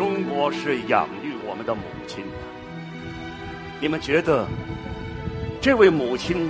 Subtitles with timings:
[0.00, 2.24] 中国是养育我们的母亲。
[3.82, 4.46] 你们觉得
[5.60, 6.48] 这位母亲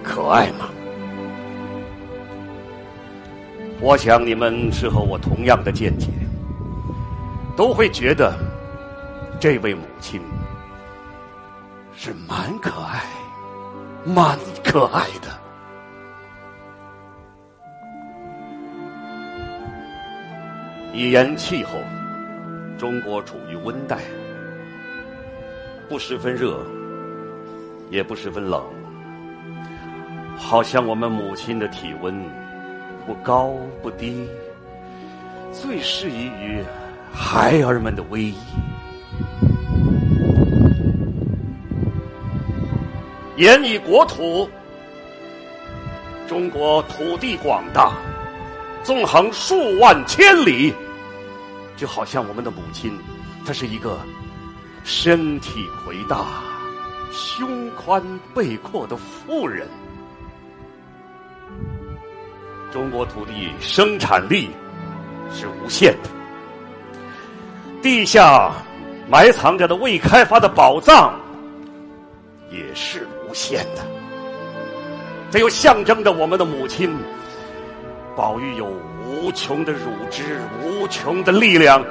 [0.00, 0.68] 可爱吗？
[3.80, 6.06] 我想你们是和我同样的见解，
[7.56, 8.38] 都会觉得
[9.40, 10.20] 这位母亲
[11.96, 13.02] 是蛮可爱、
[14.04, 15.43] 蛮可爱的。
[20.96, 21.80] 以言气候，
[22.78, 23.98] 中国处于温带。
[25.88, 26.64] 不十分热，
[27.90, 28.62] 也不十分冷，
[30.36, 32.14] 好像我们母亲的体温
[33.04, 34.28] 不高不低，
[35.52, 36.62] 最适宜于
[37.12, 38.34] 孩儿们的偎依。
[43.36, 44.48] 言以国土，
[46.28, 47.92] 中国土地广大，
[48.84, 50.72] 纵横数万千里，
[51.76, 52.98] 就好像我们的母亲，
[53.46, 53.98] 她是一个。
[54.86, 56.26] 身体魁大、
[57.10, 58.02] 胸宽
[58.34, 59.66] 背阔的妇人，
[62.70, 64.50] 中国土地生产力
[65.32, 66.10] 是无限的，
[67.80, 68.52] 地下
[69.08, 71.18] 埋藏着的未开发的宝藏
[72.50, 73.82] 也是无限的。
[75.30, 76.94] 这又象征着我们的母亲，
[78.16, 78.66] 宝玉有
[79.04, 81.84] 无穷的乳汁、无穷的力量，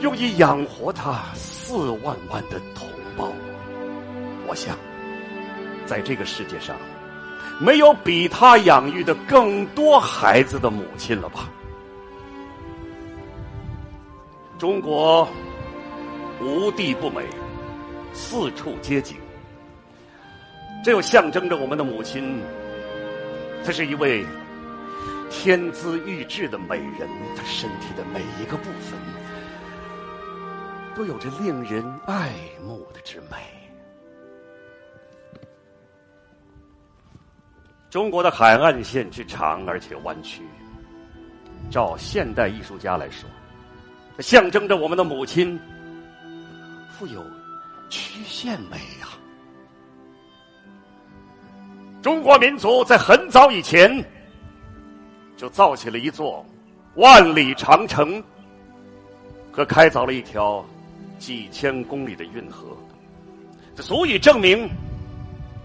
[0.00, 1.22] 用以养活他。
[1.34, 2.86] 四万万的同
[3.16, 3.32] 胞，
[4.46, 4.76] 我想，
[5.86, 6.76] 在这个世界上，
[7.58, 11.48] 没有比他养育的更多孩子的母亲了吧？
[14.58, 15.26] 中国
[16.38, 17.22] 无地不美，
[18.12, 19.16] 四处皆景，
[20.84, 22.40] 这又象征着我们的母亲，
[23.64, 24.24] 她是一位
[25.36, 28.98] 天资玉质的美人，她身体的每一个部分。
[30.94, 32.30] 都有着令人爱
[32.64, 33.36] 慕的之美。
[37.90, 40.42] 中国的海岸线之长而且弯曲，
[41.68, 43.28] 照现代艺术家来说，
[44.20, 45.60] 象征着我们的母亲
[46.96, 47.20] 富有
[47.90, 49.08] 曲线美呀。
[52.02, 53.90] 中国民族在很早以前
[55.36, 56.44] 就造起了一座
[56.96, 58.22] 万里长城，
[59.52, 60.64] 和开凿了一条。
[61.16, 62.66] 几千公里的运河，
[63.74, 64.68] 这足以证明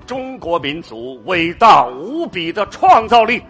[0.05, 3.41] 中国民族伟大无比的创造力。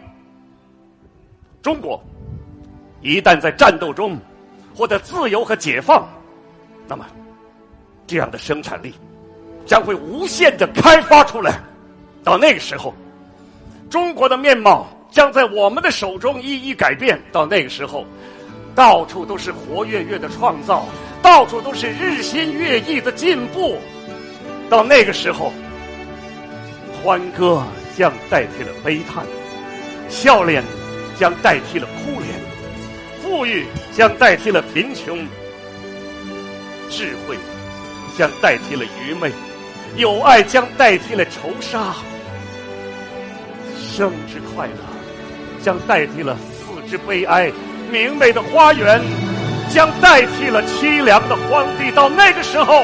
[1.61, 2.01] 中国
[3.01, 4.17] 一旦在战斗中
[4.73, 6.07] 获得自由和解放，
[6.87, 7.05] 那么
[8.07, 8.93] 这样的生产力
[9.65, 11.59] 将会无限的开发出来。
[12.23, 12.93] 到那个时候，
[13.87, 17.19] 中国的面貌将在我们的手中一一改变。
[17.31, 18.05] 到那个时候，
[18.75, 20.85] 到处都是活跃跃的创造。
[21.21, 23.77] 到处都是日新月异的进步，
[24.69, 25.51] 到那个时候，
[27.03, 27.61] 欢歌
[27.97, 29.25] 将代替了悲叹，
[30.07, 30.63] 笑脸
[31.19, 32.39] 将代替了哭脸，
[33.21, 35.17] 富裕将代替了贫穷，
[36.89, 37.35] 智慧
[38.17, 39.29] 将代替了愚昧，
[39.97, 41.95] 友爱将代替了仇杀，
[43.77, 44.98] 生之快乐
[45.63, 47.51] 将代替了四肢悲哀，
[47.91, 49.01] 明媚的花园。
[49.71, 51.91] 将代替了凄凉的荒地。
[51.91, 52.83] 到那个时候，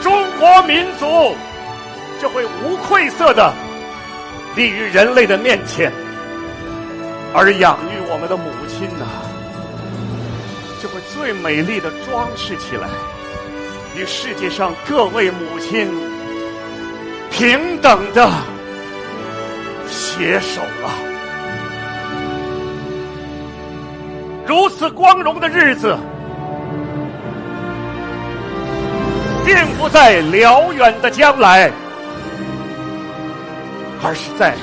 [0.00, 1.34] 中国民族
[2.22, 3.52] 就会无愧色的
[4.54, 5.92] 立于人类的面前，
[7.34, 9.04] 而养育我们的母亲呢，
[10.80, 12.86] 就会最美丽的装饰起来，
[13.96, 15.90] 与世界上各位母亲
[17.32, 18.30] 平等的
[19.88, 21.09] 携手了。
[24.50, 25.96] 如此光荣的日子。
[29.44, 31.70] 并不在辽远的将来，
[34.02, 34.54] 而是在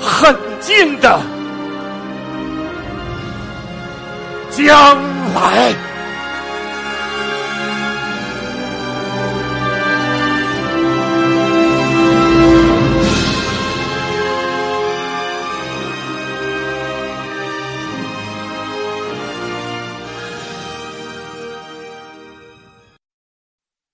[0.00, 1.20] 很近的
[4.50, 4.96] 将
[5.34, 5.72] 来。